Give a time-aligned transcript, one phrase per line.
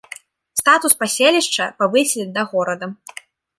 [0.61, 2.93] Статус паселішча павысілі да горада.